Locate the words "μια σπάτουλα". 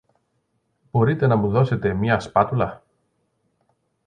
1.93-2.83